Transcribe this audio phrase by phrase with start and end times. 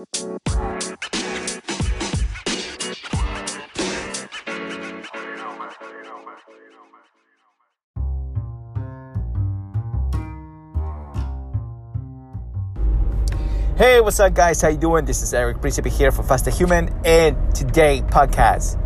[0.00, 0.06] Hey,
[14.00, 14.62] what's up, guys?
[14.62, 15.04] How you doing?
[15.04, 18.78] This is Eric Principe here for Fasted Human, and today podcast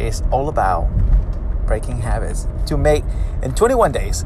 [0.00, 0.88] is all about
[1.66, 2.48] breaking habits.
[2.68, 3.04] To make
[3.42, 4.24] in 21 days,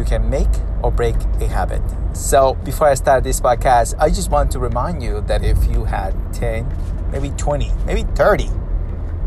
[0.00, 0.48] you can make
[0.82, 1.82] or break a habit.
[2.14, 5.84] So, before I start this podcast, I just want to remind you that if you
[5.84, 6.66] had 10,
[7.12, 8.48] maybe 20, maybe 30,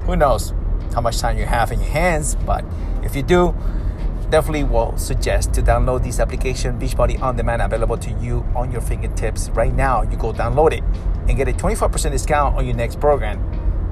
[0.06, 0.54] who knows
[0.96, 2.66] how much time you have in your hands, but
[3.04, 3.56] if you do,
[4.32, 8.82] definitely will suggest to download this application beachbody on demand available to you on your
[8.82, 10.84] fingertips right now you go download it
[11.28, 13.38] and get a 25% discount on your next program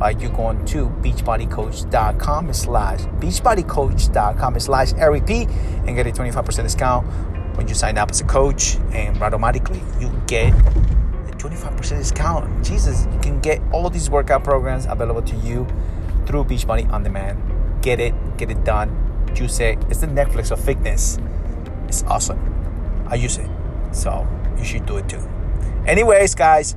[0.01, 7.07] by you going to beachbodycoach.com slash beachbodycoach.com slash rep and get a 25% discount
[7.55, 13.07] when you sign up as a coach and automatically you get a 25% discount jesus
[13.13, 15.67] you can get all these workout programs available to you
[16.25, 17.39] through beachbody on demand
[17.83, 18.89] get it get it done
[19.35, 19.77] use it.
[19.89, 21.17] It's the Netflix of fitness.
[21.87, 22.39] It's awesome.
[23.07, 23.49] I use it.
[23.91, 25.21] So you should do it too.
[25.85, 26.75] Anyways, guys,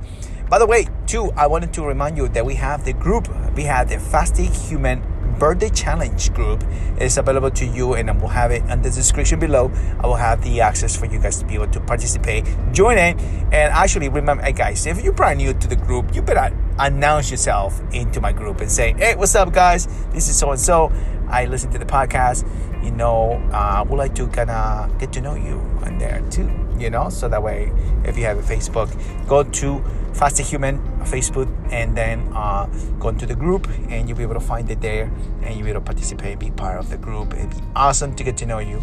[0.49, 3.27] by the way, too, I wanted to remind you that we have the group.
[3.55, 5.03] We have the Fasted Human
[5.39, 6.63] birthday challenge group
[6.99, 9.71] is available to you and I will have it in the description below.
[9.99, 13.19] I will have the access for you guys to be able to participate, join in,
[13.19, 17.31] and actually remember, hey guys, if you're brand new to the group, you better announce
[17.31, 19.87] yourself into my group and say, hey, what's up, guys?
[20.11, 20.91] This is so and so.
[21.27, 22.45] I listen to the podcast.
[22.83, 26.64] You know, uh, would like to kind of get to know you in there too.
[26.77, 27.71] You know, so that way,
[28.03, 28.89] if you have a Facebook,
[29.27, 29.81] go to
[30.13, 32.65] Fasted Human Facebook and then uh,
[32.99, 35.09] go into the group, and you'll be able to find it there,
[35.41, 37.33] and you'll be able to participate, be part of the group.
[37.33, 38.81] It'd be awesome to get to know you.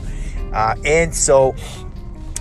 [0.55, 1.55] Uh, and so,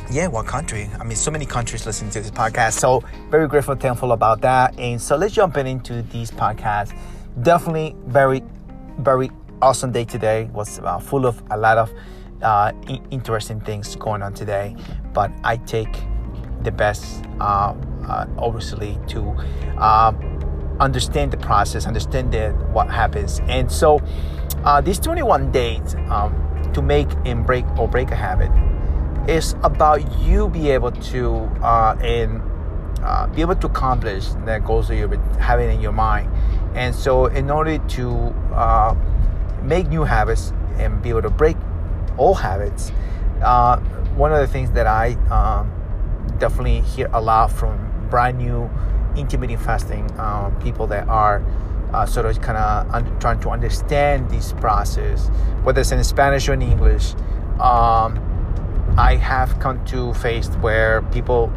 [0.10, 0.90] yeah, what country?
[1.00, 2.80] I mean, so many countries listening to this podcast.
[2.80, 4.78] So very grateful, thankful about that.
[4.80, 6.98] And so let's jump in into these podcasts.
[7.44, 8.42] Definitely very,
[9.00, 10.50] very awesome day today.
[10.54, 11.92] Was uh, full of a lot of
[12.42, 12.72] uh,
[13.12, 14.76] interesting things going on today.
[15.14, 15.94] But I take
[16.64, 17.74] the best, uh,
[18.08, 19.30] uh obviously, to
[19.78, 20.14] uh,
[20.80, 23.40] understand the process, understand the, what happens.
[23.48, 24.02] And so,
[24.64, 26.34] uh, these 21 days um,
[26.74, 28.52] to make and break or break a habit
[29.30, 31.50] is about you be able to
[32.02, 32.42] and
[33.36, 36.32] be able to accomplish the goals that you're having in your mind.
[36.76, 38.34] And so, in order to
[39.64, 41.58] make new habits and be able to break
[42.22, 42.92] old habits,
[43.42, 43.78] uh,
[44.16, 45.72] one of the things that I um,
[46.38, 48.70] definitely hear a lot from brand new
[49.16, 51.44] intermittent fasting um, people that are
[51.94, 55.28] uh, sort of kind of un- trying to understand this process,
[55.64, 57.14] whether it's in Spanish or in English.
[57.60, 58.20] Um,
[58.98, 61.52] I have come to face where people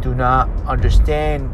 [0.00, 1.50] do not understand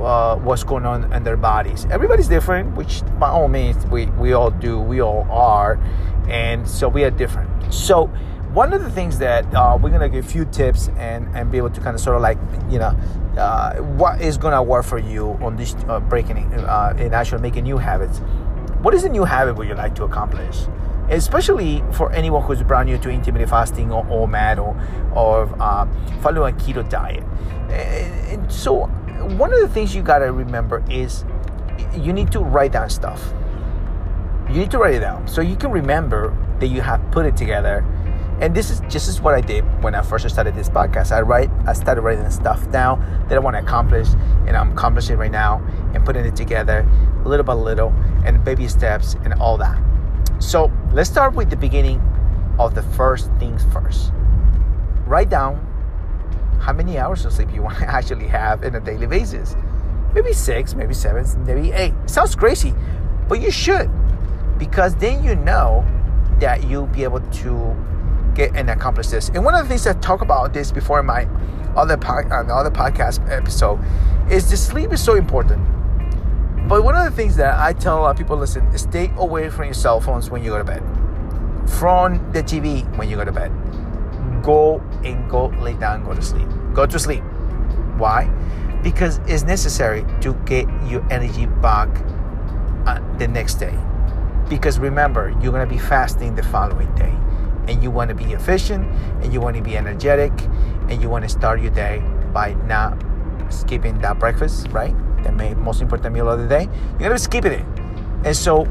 [0.00, 1.86] uh, what's going on in their bodies.
[1.90, 5.78] Everybody's different, which by all means we, we all do, we all are,
[6.28, 7.72] and so we are different.
[7.72, 8.06] So
[8.52, 11.58] one of the things that uh, we're gonna give a few tips and, and be
[11.58, 12.38] able to kind of sort of like
[12.70, 12.96] you know
[13.36, 17.64] uh, what is gonna work for you on this uh, breaking uh, and actually making
[17.64, 18.18] new habits.
[18.82, 20.66] What is a new habit would you like to accomplish?
[21.10, 24.78] Especially for anyone who's brand new to intermittent fasting or, or MAD or,
[25.14, 25.86] or uh,
[26.20, 27.24] following a keto diet.
[27.70, 28.90] And so
[29.36, 31.24] one of the things you got to remember is
[31.96, 33.32] you need to write down stuff.
[34.48, 37.36] You need to write it down so you can remember that you have put it
[37.36, 37.84] together.
[38.40, 41.10] And this is just as what I did when I first started this podcast.
[41.10, 44.08] I write, I started writing stuff down that I want to accomplish,
[44.46, 45.60] and I'm accomplishing right now,
[45.92, 46.88] and putting it together
[47.24, 47.92] little by little,
[48.24, 49.80] and baby steps, and all that.
[50.38, 52.00] So let's start with the beginning
[52.58, 54.12] of the first things first.
[55.04, 55.64] Write down
[56.58, 59.56] how many hours of sleep you want to actually have in a daily basis.
[60.14, 61.94] Maybe six, maybe seven, maybe eight.
[62.06, 62.74] sounds crazy,
[63.28, 63.90] but you should
[64.58, 65.86] because then you know
[66.40, 67.76] that you'll be able to
[68.34, 69.28] get and accomplish this.
[69.30, 71.28] And one of the things I talk about this before in my
[71.76, 73.80] other pod, uh, other podcast episode
[74.30, 75.64] is the sleep is so important.
[76.68, 79.48] But one of the things that I tell a lot of people, listen, stay away
[79.48, 80.82] from your cell phones when you go to bed,
[81.78, 83.52] from the TV when you go to bed
[84.48, 86.48] go and go lay down, go to sleep.
[86.72, 87.22] Go to sleep.
[87.98, 88.24] Why?
[88.82, 91.90] Because it's necessary to get your energy back
[92.86, 93.78] uh, the next day.
[94.48, 97.14] Because remember, you're going to be fasting the following day.
[97.70, 98.86] And you want to be efficient
[99.22, 100.32] and you want to be energetic
[100.88, 102.02] and you want to start your day
[102.32, 102.96] by not
[103.50, 104.94] skipping that breakfast, right?
[105.24, 106.64] The most important meal of the day.
[106.92, 107.66] You're going to be skipping it.
[108.24, 108.66] And so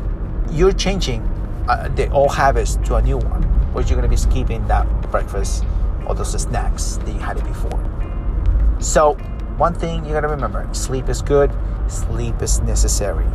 [0.50, 1.21] you're changing
[1.69, 3.47] uh, the old habits to a new one
[3.77, 5.63] or you're going to be skipping that breakfast
[6.07, 7.79] or those snacks that you had it before.
[8.79, 9.13] So
[9.57, 11.51] one thing you gotta remember sleep is good,
[11.88, 13.25] sleep is necessary.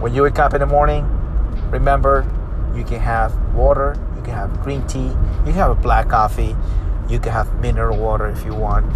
[0.00, 1.04] When you wake up in the morning,
[1.70, 2.26] remember
[2.74, 6.56] you can have water, you can have green tea, you can have a black coffee,
[7.08, 8.86] you can have mineral water if you want.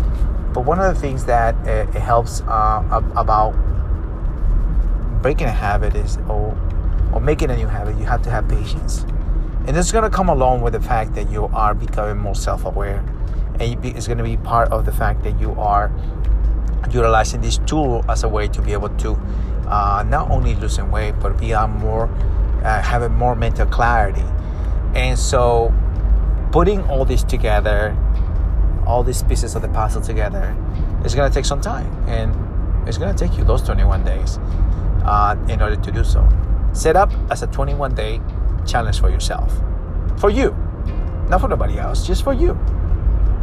[0.52, 3.52] But one of the things that uh, it helps uh, about
[5.22, 6.56] breaking a habit is, or,
[7.12, 9.04] or making a new habit, you have to have patience.
[9.66, 12.64] And it's going to come along with the fact that you are becoming more self
[12.64, 13.04] aware.
[13.60, 15.92] And it's going to be part of the fact that you are
[16.90, 19.12] utilizing this tool as a way to be able to
[19.68, 22.06] uh, not only losing weight, but be on more,
[22.64, 24.24] uh, having more mental clarity.
[24.94, 25.72] And so
[26.50, 27.96] putting all this together,
[28.86, 30.56] all these pieces of the puzzle together,
[31.04, 31.86] is going to take some time.
[32.08, 34.38] And it's going to take you those 21 days
[35.04, 36.28] uh, in order to do so.
[36.72, 38.20] Set up as a 21 day
[38.66, 39.52] challenge for yourself.
[40.18, 40.50] For you,
[41.28, 42.52] not for nobody else, just for you.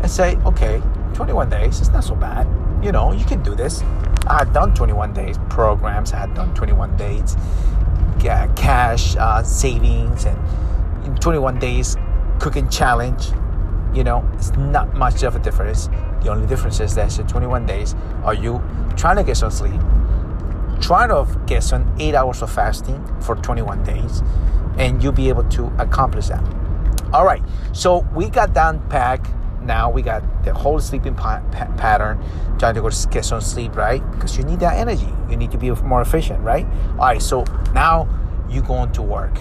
[0.02, 0.82] And say, okay,
[1.14, 2.48] 21 days, it's not so bad.
[2.84, 3.82] You know, you can do this.
[4.28, 7.36] I had done 21 days programs, I had done 21 days
[8.20, 10.38] cash uh, savings, and
[11.06, 11.96] in 21 days
[12.40, 13.30] cooking challenge.
[13.94, 15.88] You know, it's not much of a difference.
[16.22, 18.62] The only difference is that in 21 days, are you
[18.96, 19.82] trying to get some sleep?
[20.82, 24.24] Try to get some eight hours of fasting for 21 days,
[24.78, 26.44] and you'll be able to accomplish that.
[27.14, 27.42] All right,
[27.74, 29.26] so we got down pack.
[29.62, 32.24] Now we got the whole sleeping pa- pa- pattern,
[32.58, 34.02] trying to go get some sleep, right?
[34.12, 35.12] Because you need that energy.
[35.30, 36.66] You need to be more efficient, right?
[36.92, 37.44] All right, so
[37.74, 38.08] now
[38.50, 39.38] you going to work.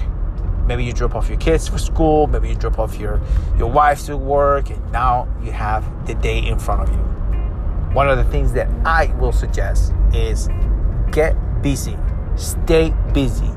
[0.66, 2.26] Maybe you drop off your kids for school.
[2.26, 3.20] Maybe you drop off your
[3.56, 7.02] your wife to work, and now you have the day in front of you.
[7.94, 10.48] One of the things that I will suggest is
[11.10, 11.96] get busy,
[12.36, 13.50] stay busy.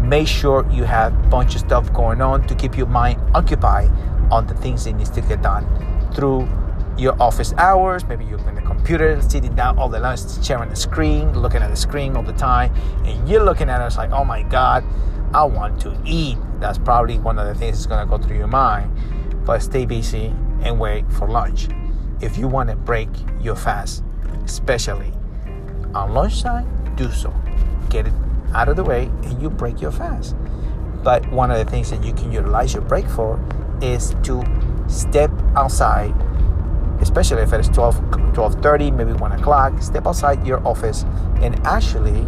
[0.00, 3.90] Make sure you have a bunch of stuff going on to keep your mind occupied
[4.30, 5.66] on the things that needs to get done
[6.14, 6.48] through
[6.96, 8.04] your office hours.
[8.04, 11.70] Maybe you're in the computer, sitting down all the lunch, sharing the screen, looking at
[11.70, 12.74] the screen all the time,
[13.04, 14.84] and you're looking at us like, oh my God,
[15.34, 16.38] I want to eat.
[16.60, 18.96] That's probably one of the things that's gonna go through your mind.
[19.44, 20.26] But stay busy
[20.62, 21.68] and wait for lunch.
[22.20, 23.08] If you want to break
[23.40, 24.02] your fast,
[24.44, 25.12] especially
[25.94, 27.32] on lunchtime, do so.
[27.90, 28.12] Get it
[28.54, 30.34] out of the way and you break your fast.
[31.02, 33.40] But one of the things that you can utilize your break for
[33.80, 34.42] is to
[34.88, 36.14] step outside,
[37.00, 37.96] especially if it's 12,
[38.34, 41.04] 12.30, maybe 1 o'clock, step outside your office
[41.40, 42.26] and actually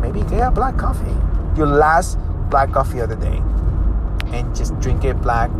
[0.00, 1.16] maybe get a black coffee.
[1.56, 2.18] Your last
[2.48, 3.42] black coffee of the day.
[4.36, 5.50] And just drink it black,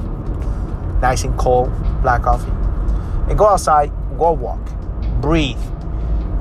[1.00, 1.70] nice and cold,
[2.02, 2.52] black coffee.
[3.28, 4.60] And go outside, go walk,
[5.20, 5.58] breathe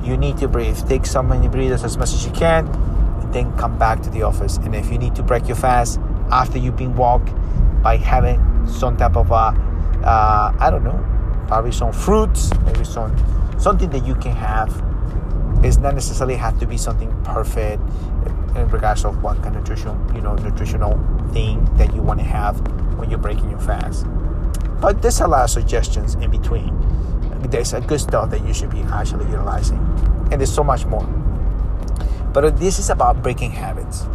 [0.02, 0.78] you need to breathe.
[0.88, 2.66] Take so many breathers as much as you can,
[3.32, 4.56] then come back to the office.
[4.58, 6.00] And if you need to break your fast
[6.30, 7.32] after you've been walked
[7.82, 9.54] by having some type of a,
[10.04, 11.06] uh, I don't know,
[11.46, 13.16] probably some fruits, maybe some
[13.58, 14.70] something that you can have.
[15.62, 17.82] It's not necessarily have to be something perfect
[18.56, 20.98] in regards of what kind of nutrition, you know, nutritional
[21.32, 22.58] thing that you want to have
[22.98, 24.06] when you're breaking your fast.
[24.80, 26.74] But there's a lot of suggestions in between
[27.48, 29.78] there's a good stuff that you should be actually utilizing.
[30.30, 31.04] And there's so much more.
[32.32, 34.06] But this is about breaking habits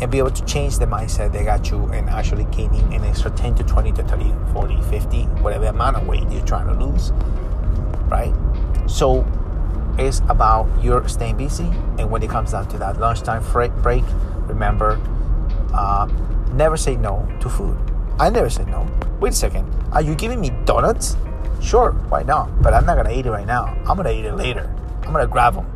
[0.00, 3.30] and be able to change the mindset that got you and actually gaining an extra
[3.30, 7.12] 10 to 20 to 30, 40, 50, whatever amount of weight you're trying to lose.
[8.10, 8.34] Right?
[8.86, 9.24] So
[9.98, 11.70] it's about your staying busy.
[11.98, 13.44] And when it comes down to that lunchtime
[13.82, 14.04] break,
[14.46, 15.00] remember,
[15.72, 16.08] uh,
[16.52, 17.78] never say no to food.
[18.18, 18.86] I never say no.
[19.20, 19.72] Wait a second.
[19.92, 21.16] Are you giving me donuts?
[21.62, 22.60] Sure, why not?
[22.60, 23.66] But I'm not gonna eat it right now.
[23.86, 24.68] I'm gonna eat it later.
[25.04, 25.66] I'm gonna grab them.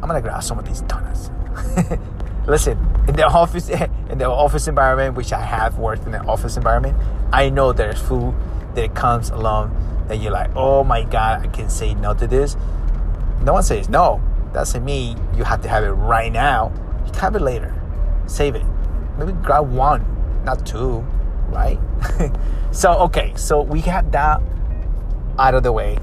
[0.00, 1.30] I'm gonna grab some of these donuts.
[2.46, 2.78] Listen,
[3.08, 3.68] in the office,
[4.10, 6.96] in the office environment, which I have worked in the office environment,
[7.32, 8.34] I know there's food
[8.74, 9.74] that comes along
[10.06, 12.56] that you're like, oh my god, I can say no to this.
[13.42, 14.22] No one says no.
[14.52, 16.72] Doesn't mean you have to have it right now.
[17.04, 17.74] You can have it later.
[18.26, 18.64] Save it.
[19.18, 20.04] Maybe grab one,
[20.44, 21.00] not two,
[21.48, 21.78] right?
[22.70, 24.40] so okay, so we have that
[25.38, 25.98] out of the way.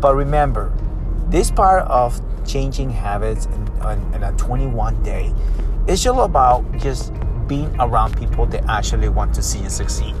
[0.00, 0.72] But remember,
[1.28, 5.34] this part of changing habits in, in, in a 21 day
[5.88, 7.12] is all about just
[7.48, 10.14] being around people that actually want to see you succeed.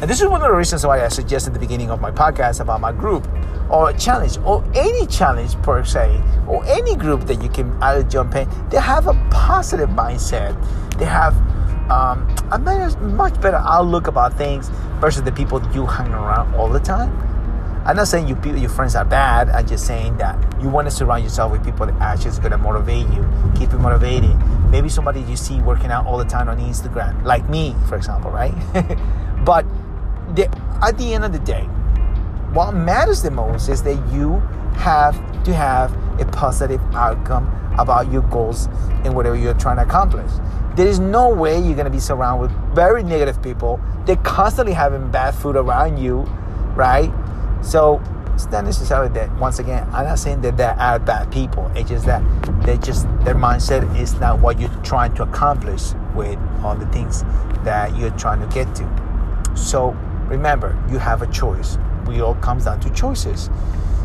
[0.00, 2.10] And this is one of the reasons why I suggest at the beginning of my
[2.10, 3.28] podcast about my group
[3.70, 8.02] or a challenge or any challenge per se or any group that you can either
[8.02, 8.48] jump in.
[8.68, 10.58] They have a positive mindset.
[10.98, 11.36] They have
[11.88, 12.58] um, a
[13.00, 17.31] much better outlook about things versus the people you hang around all the time.
[17.84, 19.48] I'm not saying you your friends are bad.
[19.50, 22.52] I'm just saying that you want to surround yourself with people that actually is going
[22.52, 24.36] to motivate you, keep you motivated.
[24.70, 28.30] Maybe somebody you see working out all the time on Instagram, like me, for example,
[28.30, 28.54] right?
[29.44, 29.66] but
[30.36, 30.48] the,
[30.80, 31.64] at the end of the day,
[32.52, 34.38] what matters the most is that you
[34.76, 37.48] have to have a positive outcome
[37.78, 38.66] about your goals
[39.04, 40.30] and whatever you're trying to accomplish.
[40.76, 43.80] There is no way you're gonna be surrounded with very negative people.
[44.06, 46.20] They're constantly having bad food around you,
[46.76, 47.12] right?
[47.62, 48.02] So
[48.34, 51.70] it's not necessarily that once again, I'm not saying that they are bad people.
[51.74, 52.22] It's just that
[52.64, 57.22] they just their mindset is not what you're trying to accomplish with all the things
[57.64, 59.54] that you're trying to get to.
[59.54, 59.90] So
[60.26, 61.78] remember, you have a choice.
[62.06, 63.48] We all comes down to choices.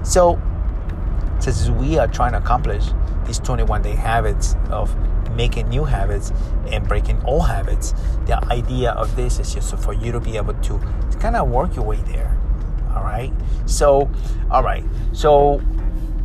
[0.03, 0.39] So
[1.39, 2.85] since we are trying to accomplish
[3.25, 4.95] these 21 day habits of
[5.35, 6.31] making new habits
[6.67, 7.93] and breaking old habits,
[8.25, 10.79] the idea of this is just for you to be able to
[11.19, 12.36] kind of work your way there.
[12.97, 13.31] All right.
[13.67, 14.09] So,
[14.49, 14.83] all right.
[15.13, 15.61] So,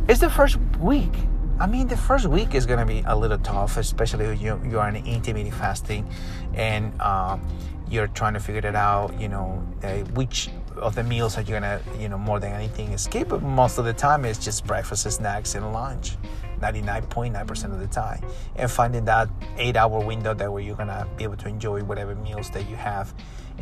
[0.07, 1.13] it's the first week.
[1.59, 4.89] I mean, the first week is gonna be a little tough, especially you you are
[4.89, 6.09] in intermittent fasting,
[6.55, 7.47] and um,
[7.87, 9.19] you're trying to figure it out.
[9.21, 12.91] You know, uh, which of the meals are you gonna, you know, more than anything
[12.91, 13.29] escape.
[13.29, 16.17] But most of the time, it's just breakfast, snacks, and lunch.
[16.59, 18.23] 99.9% of the time
[18.55, 19.27] and finding that
[19.57, 22.75] eight hour window that where you're gonna be able to enjoy whatever meals that you
[22.77, 23.13] have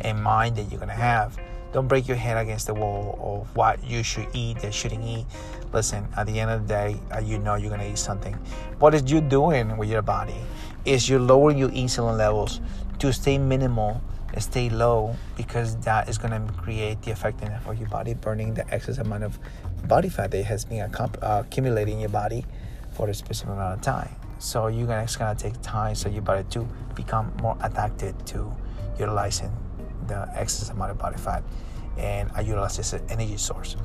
[0.04, 1.36] in mind that you're gonna have
[1.72, 5.26] don't break your head against the wall of what you should eat that shouldn't eat.
[5.72, 8.34] Listen, at the end of the day, uh, you know you're gonna eat something.
[8.78, 10.36] What is you doing with your body?
[10.84, 12.60] Is you lowering your insulin levels
[12.98, 14.00] to stay minimal
[14.38, 18.98] stay low because that is gonna create the effectiveness for your body burning the excess
[18.98, 19.38] amount of
[19.86, 22.44] body fat that has been uh, accumulating in your body
[22.92, 24.08] for a specific amount of time.
[24.38, 28.50] So you're gonna gonna take time so your body to become more adapted to
[28.98, 29.50] utilizing
[30.12, 31.42] the excess amount of body fat
[31.98, 33.76] and I utilize this as an energy source.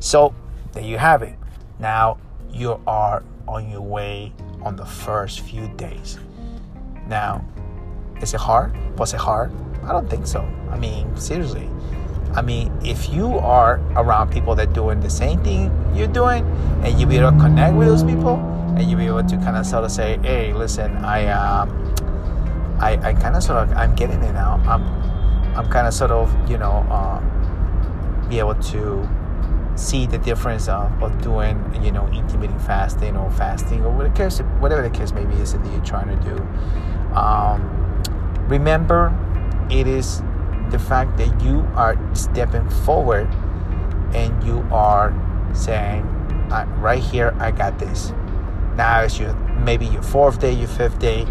[0.00, 0.34] So
[0.72, 1.34] there you have it.
[1.78, 2.18] Now
[2.50, 4.32] you are on your way
[4.62, 6.18] on the first few days.
[7.06, 7.44] Now,
[8.20, 8.76] is it hard?
[8.98, 9.52] Was it hard?
[9.82, 10.40] I don't think so.
[10.70, 11.68] I mean, seriously.
[12.34, 16.44] I mean, if you are around people that doing the same thing you're doing,
[16.84, 18.36] and you be able to connect with those people,
[18.76, 21.70] and you be able to kind of sort of say, "Hey, listen, I, um,
[22.78, 24.60] I, I kind of sort of, I'm getting it now.
[24.66, 25.07] I'm,
[25.58, 27.18] I'm kind of sort of, you know, uh,
[28.28, 29.08] be able to
[29.74, 34.16] see the difference of, of doing, you know, intermittent fasting or fasting or whatever the
[34.16, 36.36] case, whatever the case maybe is that you're trying to do.
[37.12, 38.02] Um,
[38.48, 39.12] remember,
[39.68, 40.22] it is
[40.70, 43.28] the fact that you are stepping forward
[44.14, 45.12] and you are
[45.54, 46.04] saying,
[46.78, 48.12] right here, I got this.
[48.76, 49.34] Now it's your
[49.64, 51.26] maybe your fourth day, your fifth day,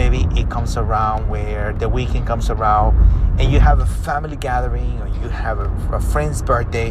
[0.00, 2.96] maybe it comes around where the weekend comes around
[3.38, 6.90] and you have a family gathering or you have a, a friend's birthday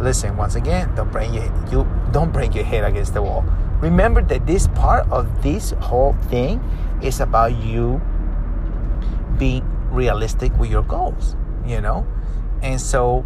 [0.00, 3.44] listen once again don't bring your you don't break your head against the wall.
[3.80, 6.60] Remember that this part of this whole thing
[7.00, 8.02] is about you
[9.38, 12.04] being realistic with your goals you know?
[12.62, 13.24] And so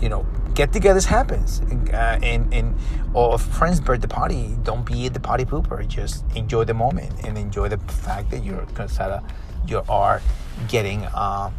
[0.00, 1.60] you know get-togethers happens.
[1.92, 2.74] Uh, and and
[3.14, 5.86] or a friend's birthday party don't be the party pooper.
[5.86, 9.22] Just enjoy the moment and enjoy the fact that you're gonna consider
[9.66, 10.20] you are
[10.68, 11.50] getting uh,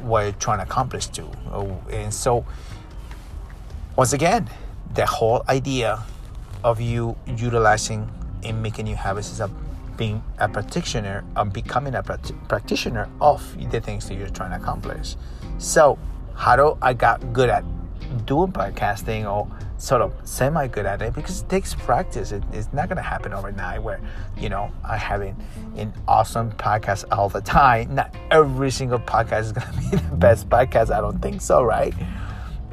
[0.00, 1.22] what you're trying to accomplish to.
[1.52, 2.44] Oh, and so
[3.96, 4.48] once again
[4.94, 6.02] the whole idea
[6.64, 8.10] of you utilizing
[8.42, 9.50] and making new habits is a
[9.96, 15.16] being a practitioner of becoming a practitioner of the things that you're trying to accomplish.
[15.58, 15.98] So
[16.36, 17.64] how do i got good at
[18.26, 19.48] doing podcasting or
[19.78, 22.32] sort of semi good at it because it takes practice.
[22.32, 24.00] It, it's not going to happen overnight where,
[24.36, 25.36] you know, I having
[25.76, 27.94] an awesome podcast all the time.
[27.94, 30.90] Not every single podcast is going to be the best podcast.
[30.90, 31.94] I don't think so, right?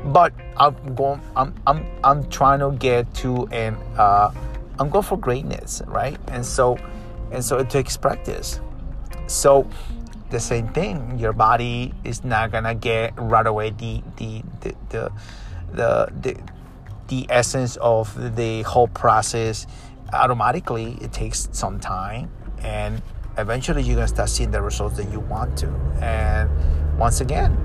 [0.05, 4.31] But I'm going, I'm, I'm, I'm trying to get to and, uh,
[4.77, 6.17] I'm going for greatness, right?
[6.27, 6.77] And so,
[7.31, 8.59] and so it takes practice.
[9.27, 9.67] So,
[10.29, 11.19] the same thing.
[11.19, 15.11] Your body is not gonna get right away the the the the
[15.73, 16.41] the, the,
[17.07, 19.67] the essence of the whole process
[20.13, 20.97] automatically.
[21.01, 23.01] It takes some time, and
[23.37, 25.67] eventually you're gonna start seeing the results that you want to.
[26.01, 26.49] And
[26.97, 27.55] once again,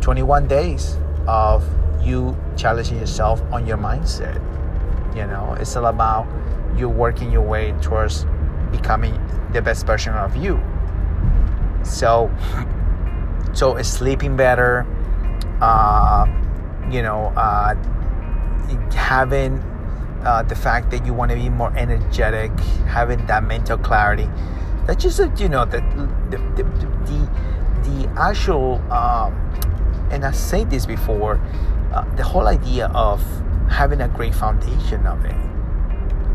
[0.00, 1.64] 21 days of
[2.02, 4.34] you challenging yourself on your mindset.
[5.14, 6.26] You know, it's all about
[6.76, 8.26] you working your way towards
[8.70, 9.18] becoming
[9.52, 10.60] the best version of you
[11.82, 12.30] so,
[13.52, 14.86] so sleeping better,
[15.60, 16.26] uh,
[16.90, 17.74] you know, uh,
[18.92, 19.58] having
[20.24, 22.50] uh, the fact that you want to be more energetic,
[22.86, 24.28] having that mental clarity.
[24.86, 25.80] That's just, you know, the,
[26.30, 26.64] the, the,
[27.04, 27.30] the,
[27.84, 29.32] the actual, um,
[30.10, 31.40] and I said this before,
[31.92, 33.22] uh, the whole idea of
[33.68, 35.49] having a great foundation of it.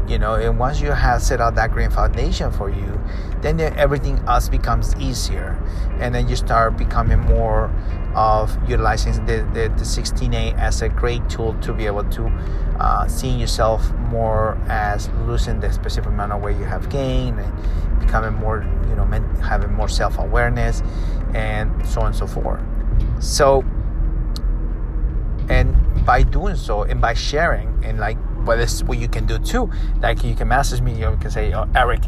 [0.07, 2.99] You know and once you have set out that green foundation for you
[3.45, 5.61] then everything else becomes easier.
[5.99, 7.71] And then you start becoming more
[8.15, 12.25] of utilizing the, the, the 16:8 as a great tool to be able to
[12.79, 17.99] uh, seeing yourself more as losing the specific amount of weight you have gained and
[17.99, 19.05] becoming more you know
[19.41, 20.81] having more self-awareness
[21.33, 22.61] and so on and so forth.
[23.19, 23.63] So
[25.49, 29.25] and by doing so and by sharing and like but this is what you can
[29.25, 29.71] do too.
[30.01, 32.01] Like you can message me, you can say, oh, Eric,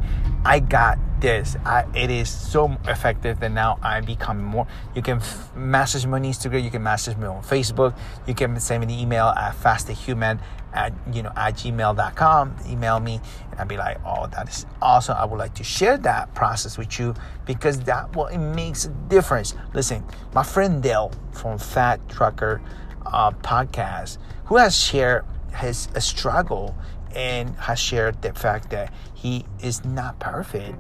[0.46, 1.58] I got this.
[1.66, 4.68] I, it is so effective that now I'm becoming more.
[4.96, 6.64] You can f- message me on Instagram.
[6.64, 7.98] You can message me on Facebook.
[8.28, 10.40] You can send me an email at fastedhuman
[10.74, 12.56] at you know at gmail.com.
[12.70, 13.20] Email me
[13.52, 15.18] and I'll be like, oh, that is awesome.
[15.18, 17.14] I would like to share that process with you
[17.46, 19.56] because that well, it makes a difference.
[19.74, 20.04] Listen,
[20.34, 22.62] my friend Dale from Fat Trucker
[23.06, 25.26] uh, podcast, who has shared
[25.56, 26.76] his struggle
[27.16, 30.76] and has shared the fact that he is not perfect,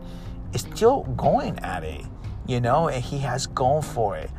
[0.53, 2.01] is still going at it,
[2.45, 4.29] you know, and he has gone for it.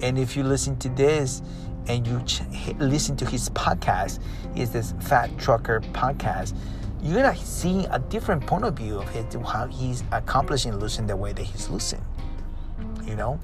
[0.00, 1.42] And if you listen to this
[1.88, 2.42] and you ch-
[2.78, 4.20] listen to his podcast,
[4.56, 6.54] is this Fat Trucker podcast,
[7.02, 11.16] you're gonna see a different point of view of it, how he's accomplishing losing the
[11.16, 12.04] way that he's losing,
[13.04, 13.40] you know,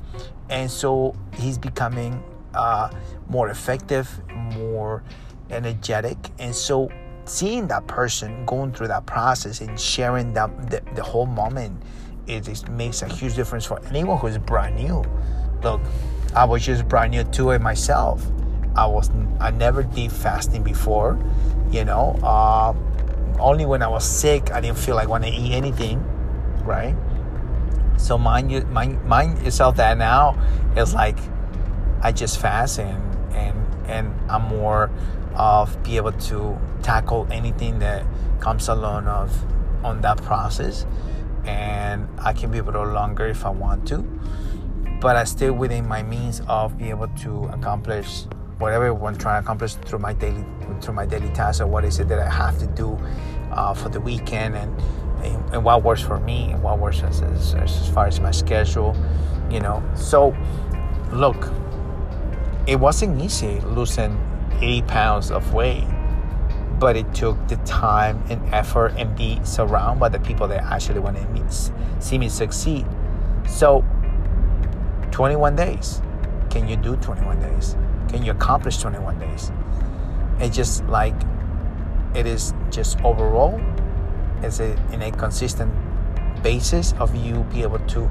[0.49, 2.23] and so he's becoming
[2.55, 2.91] uh,
[3.29, 4.09] more effective,
[4.57, 5.03] more
[5.51, 6.17] energetic.
[6.39, 6.91] And so
[7.25, 11.83] seeing that person going through that process and sharing that the, the whole moment
[12.27, 15.03] it just makes a huge difference for anyone who's brand new.
[15.63, 15.81] Look,
[16.37, 18.25] I was just brand new to it myself.
[18.77, 21.19] I was I never did fasting before,
[21.71, 22.19] you know.
[22.23, 22.75] Uh,
[23.41, 26.03] only when I was sick, I didn't feel like want to eat anything,
[26.65, 26.95] right?
[27.97, 30.39] So mind you, mind, mind yourself that now
[30.77, 31.19] it's like
[32.03, 34.91] I just fast and and and I'm more
[35.39, 38.05] of be able to tackle anything that
[38.41, 39.33] comes along of
[39.85, 40.85] on that process.
[41.45, 44.05] And I can be able to longer if I want to
[45.01, 48.25] but I stay within my means of being able to accomplish
[48.59, 50.45] whatever I'm trying to accomplish through my daily
[50.81, 52.99] through my daily tasks or what is it that I have to do
[53.53, 54.57] uh, for the weekend.
[54.57, 54.81] And,
[55.23, 58.31] and, and what works for me and what works as, as, as far as my
[58.31, 58.97] schedule
[59.51, 59.83] you know.
[59.95, 60.37] So
[61.13, 61.53] look
[62.67, 64.19] it wasn't easy losing
[64.61, 65.85] 80 pounds of weight.
[66.79, 71.01] But it took the time and effort and be surrounded by the people that actually
[71.01, 72.87] want to see me succeed.
[73.49, 73.85] So,
[75.11, 76.01] 21 days.
[76.51, 77.77] Can you do 21 days?
[78.09, 79.51] Can you accomplish 21 days?
[80.39, 81.15] It's just like
[82.15, 83.61] it is just overall,
[84.43, 85.73] it's a, in a consistent
[86.43, 88.09] basis of you be able to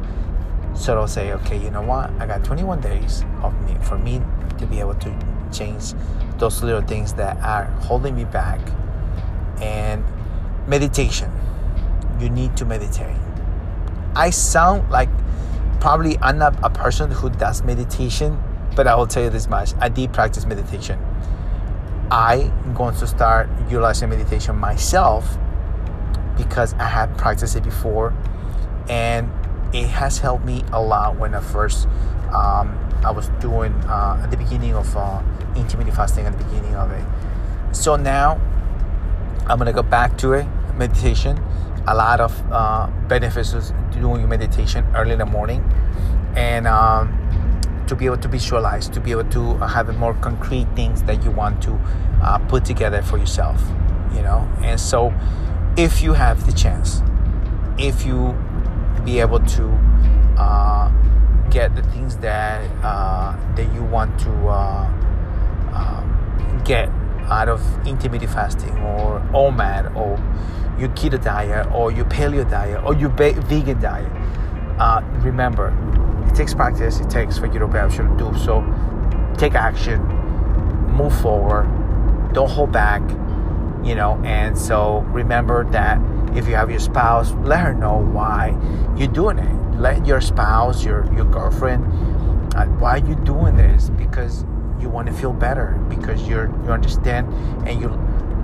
[0.76, 2.12] sort of say, okay, you know what?
[2.20, 4.22] I got 21 days of me for me
[4.58, 5.94] to be able to change
[6.38, 8.60] those little things that are holding me back.
[9.62, 10.04] And
[10.68, 11.32] meditation.
[12.20, 13.16] You need to meditate.
[14.16, 15.10] I sound like
[15.80, 18.42] probably I'm not a person who does meditation,
[18.76, 19.74] but I will tell you this much.
[19.80, 21.00] I did practice meditation.
[22.12, 25.38] I'm going to start utilizing meditation myself
[26.38, 28.14] because I had practiced it before
[28.90, 29.30] and
[29.74, 31.88] it has helped me a lot when I first
[32.34, 35.22] um, I was doing uh, at the beginning of uh,
[35.56, 37.06] intermittent fasting at the beginning of it.
[37.76, 38.40] So now
[39.48, 40.46] I'm gonna go back to it
[40.78, 41.38] meditation.
[41.88, 45.64] A lot of uh, benefits of doing meditation early in the morning,
[46.36, 47.18] and um,
[47.88, 51.32] to be able to visualize, to be able to have more concrete things that you
[51.32, 51.80] want to
[52.22, 53.62] uh, put together for yourself.
[54.14, 55.14] You know, and so
[55.78, 57.02] if you have the chance,
[57.78, 58.36] if you
[59.06, 59.70] be able to
[60.38, 60.92] uh,
[61.58, 64.86] get the things that uh, that you want to uh,
[65.74, 66.88] um, get
[67.32, 70.12] out of intermittent fasting or OMAD or
[70.80, 74.12] your keto diet or your paleo diet or your vegan diet.
[74.80, 75.74] Uh, remember,
[76.30, 77.00] it takes practice.
[77.00, 78.62] It takes for you to be able to do so.
[79.36, 80.00] Take action,
[80.94, 81.66] move forward,
[82.34, 83.02] don't hold back.
[83.84, 85.98] You know, and so remember that
[86.38, 88.56] if you have your spouse, let her know why
[88.96, 91.86] you're doing it let your spouse, your your girlfriend,
[92.56, 93.90] uh, why you doing this?
[93.90, 94.44] Because
[94.80, 97.28] you want to feel better, because you're you understand
[97.68, 97.96] and you're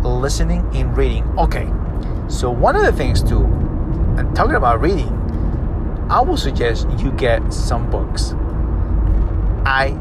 [0.03, 1.27] listening and reading.
[1.38, 1.67] Okay,
[2.27, 3.45] so one of the things too,
[4.17, 5.10] and talking about reading,
[6.10, 8.36] I will suggest you get some books.
[9.65, 9.97] I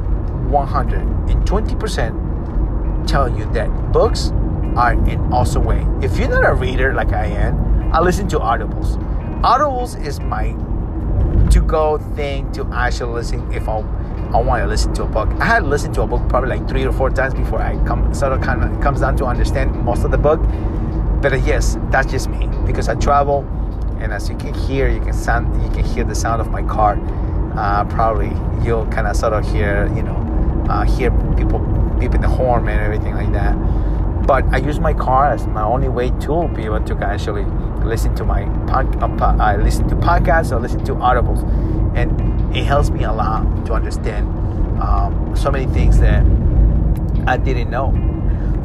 [0.50, 4.33] 120% tell you that books
[4.76, 5.87] are an awesome way.
[6.02, 8.96] If you're not a reader like I am, I listen to audibles.
[9.42, 10.52] Audibles is my
[11.50, 13.81] to go thing to actually listen if I,
[14.33, 15.28] I want to listen to a book.
[15.40, 18.14] I had listened to a book probably like three or four times before I come
[18.14, 20.40] sort of kind of comes down to understand most of the book.
[21.20, 23.40] But uh, yes, that's just me because I travel,
[24.00, 26.62] and as you can hear, you can sound, you can hear the sound of my
[26.62, 26.98] car.
[27.55, 28.33] Uh, probably
[28.66, 30.16] you'll kind of sort of hear, you know,
[30.70, 31.61] uh, hear people
[32.00, 33.55] beeping the horn and everything like that.
[34.26, 37.44] But I use my car as my only way to be able to actually
[37.85, 41.42] listen to my uh, I listen to podcasts or listen to audibles,
[41.97, 44.29] and it helps me a lot to understand
[44.81, 46.25] um, so many things that
[47.27, 47.90] I didn't know.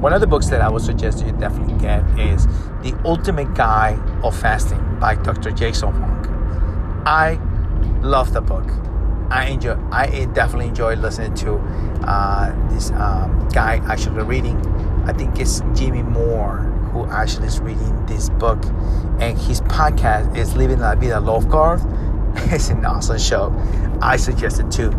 [0.01, 2.45] One of the books that I would suggest you definitely get is
[2.83, 5.51] The Ultimate Guide of Fasting by Dr.
[5.51, 7.03] Jason Fung.
[7.05, 7.39] I
[8.01, 8.69] love the book.
[9.29, 9.75] I enjoy.
[9.91, 11.55] I definitely enjoy listening to
[12.03, 14.57] uh, this um, guy actually reading.
[15.05, 16.66] I think it's Jimmy Moore
[17.17, 18.63] actually is reading this book,
[19.19, 21.81] and his podcast is Living La Vida Low-Carb.
[22.53, 23.51] It's an awesome show.
[24.01, 24.91] I suggest it too.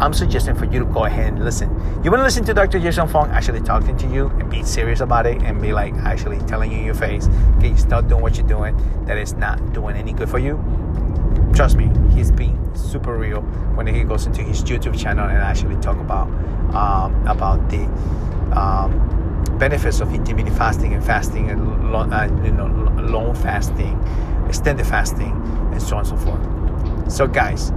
[0.00, 1.68] I'm suggesting for you to go ahead and listen.
[2.02, 2.78] You want to listen to Dr.
[2.78, 6.38] Jason Fung actually talking to you and be serious about it and be like actually
[6.46, 7.28] telling you in your face,
[7.58, 10.56] okay, stop doing what you're doing, that is not doing any good for you.
[11.52, 13.42] Trust me, he's being super real
[13.74, 16.28] when he goes into his YouTube channel and actually talk about
[16.74, 17.84] um, about the
[18.58, 19.17] um,
[19.58, 22.66] benefits of intermittent fasting and fasting and long, uh, you know
[23.02, 23.98] long fasting,
[24.48, 25.32] extended fasting,
[25.72, 27.12] and so on and so forth.
[27.12, 27.72] So guys,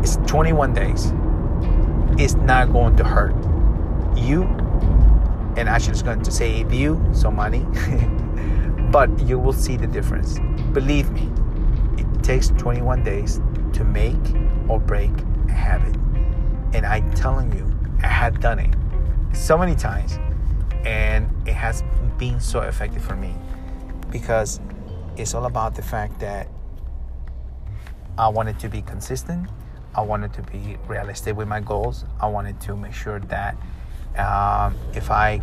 [0.00, 1.12] it's 21 days.
[2.18, 3.34] It's not going to hurt
[4.16, 4.42] you.
[5.56, 7.66] And actually it's going to save you some money.
[8.90, 10.38] But you will see the difference.
[10.72, 11.30] Believe me
[11.98, 13.40] it takes 21 days
[13.74, 14.16] to make
[14.68, 15.10] or break
[15.48, 15.94] a habit.
[16.74, 17.66] And i'm telling you
[18.02, 18.74] i had done it
[19.34, 20.18] so many times
[20.88, 21.82] and it has
[22.16, 23.34] been so effective for me
[24.10, 24.60] because
[25.16, 26.48] it's all about the fact that
[28.16, 29.48] i wanted to be consistent
[29.98, 32.04] I wanted to be realistic with my goals.
[32.20, 33.56] I wanted to make sure that
[34.16, 35.42] um, if I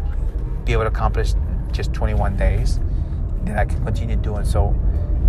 [0.64, 1.34] be able to accomplish
[1.74, 2.80] just 21 days,
[3.44, 4.74] then I can continue doing so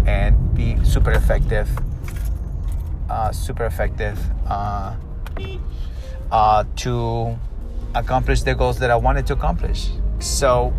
[0.07, 1.69] and be super effective,
[3.11, 4.95] uh, super effective uh,
[6.31, 7.37] uh, to
[7.95, 9.91] accomplish the goals that I wanted to accomplish.
[10.19, 10.75] So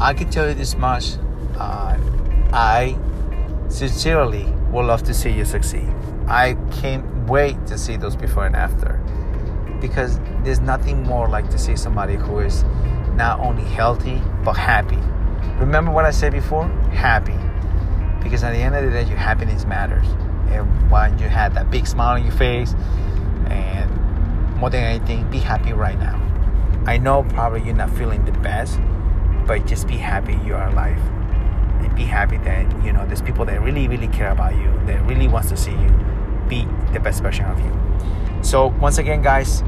[0.00, 1.14] I can tell you this much:
[1.58, 1.98] uh,
[2.52, 2.96] I
[3.68, 5.88] sincerely would love to see you succeed.
[6.26, 9.00] I can't wait to see those before and after
[9.80, 12.62] because there's nothing more like to see somebody who is
[13.16, 14.98] not only healthy but happy.
[15.58, 16.68] Remember what I said before?
[16.92, 17.36] Happy.
[18.22, 20.06] Because at the end of the day, your happiness matters.
[20.50, 22.74] And when you have that big smile on your face,
[23.48, 23.90] and
[24.56, 26.21] more than anything, be happy right now.
[26.86, 28.80] I know probably you're not feeling the best,
[29.46, 30.98] but just be happy you are alive.
[31.80, 35.04] And be happy that you know there's people that really really care about you that
[35.06, 35.88] really wants to see you
[36.48, 38.42] be the best version of you.
[38.42, 39.62] So once again guys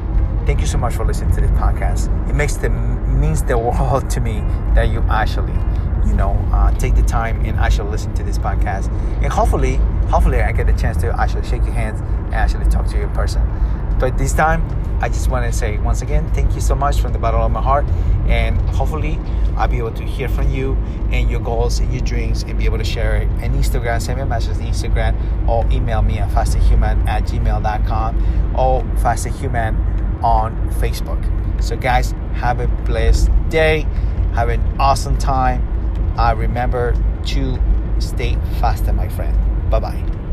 [0.45, 2.07] thank you so much for listening to this podcast.
[2.29, 4.41] It makes the means the world to me
[4.73, 5.53] that you actually
[6.07, 8.91] you know uh, take the time and actually listen to this podcast.
[9.23, 12.87] And hopefully hopefully i get the chance to actually shake your hands and actually talk
[12.87, 13.41] to you in person
[13.99, 14.63] but this time
[15.01, 17.51] I just want to say once again, thank you so much from the bottom of
[17.51, 17.85] my heart.
[18.27, 19.19] And hopefully,
[19.57, 20.73] I'll be able to hear from you
[21.11, 24.01] and your goals and your dreams and be able to share it on Instagram.
[24.01, 30.23] Send me a message on Instagram or email me at fastedhuman at gmail.com or fastedhuman
[30.23, 31.63] on Facebook.
[31.63, 33.81] So, guys, have a blessed day.
[34.33, 35.61] Have an awesome time.
[36.17, 36.95] I remember
[37.27, 37.59] to
[37.99, 39.69] stay faster, my friend.
[39.69, 40.24] Bye bye.